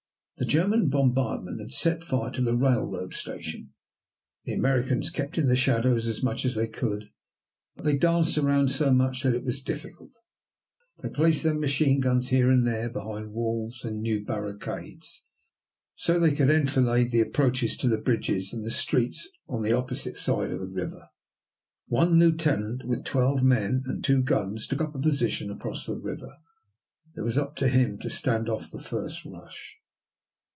The 0.37 0.47
German 0.47 0.89
bombardment 0.89 1.59
had 1.59 1.71
set 1.71 2.03
fire 2.03 2.31
to 2.31 2.41
the 2.41 2.57
railroad 2.57 3.13
station. 3.13 3.73
The 4.45 4.53
Americans 4.53 5.11
kept 5.11 5.37
in 5.37 5.45
the 5.45 5.55
shadows 5.55 6.07
as 6.07 6.23
much 6.23 6.45
as 6.45 6.55
they 6.55 6.67
could, 6.67 7.11
but 7.75 7.85
they 7.85 7.95
danced 7.95 8.39
around 8.39 8.71
so 8.71 8.91
much 8.91 9.21
that 9.21 9.35
it 9.35 9.43
was 9.45 9.61
difficult. 9.61 10.09
They 11.03 11.09
placed 11.09 11.43
their 11.43 11.53
machine 11.53 11.99
guns 11.99 12.29
here 12.29 12.49
and 12.49 12.65
there 12.65 12.89
behind 12.89 13.33
walls 13.33 13.81
and 13.83 14.01
new 14.01 14.25
barricades, 14.25 15.25
so 15.93 16.15
that 16.19 16.27
they 16.27 16.35
could 16.35 16.49
enfilade 16.49 17.11
the 17.11 17.21
approaches 17.21 17.77
to 17.77 17.87
the 17.87 17.99
bridges 17.99 18.51
and 18.51 18.65
the 18.65 18.71
streets 18.71 19.29
on 19.47 19.61
the 19.61 19.73
opposite 19.73 20.17
side 20.17 20.49
of 20.49 20.59
the 20.59 20.65
river. 20.65 21.09
One 21.85 22.17
lieutenant 22.17 22.83
with 22.83 23.03
twelve 23.05 23.43
men 23.43 23.83
and 23.85 24.03
two 24.03 24.23
guns 24.23 24.65
took 24.65 24.81
up 24.81 24.95
a 24.95 24.99
position 24.99 25.51
across 25.51 25.85
the 25.85 25.99
river. 25.99 26.37
It 27.15 27.21
was 27.21 27.37
up 27.37 27.55
to 27.57 27.67
him 27.69 27.99
to 27.99 28.09
stand 28.09 28.49
off 28.49 28.71
the 28.71 28.81
first 28.81 29.23
rush. 29.23 29.77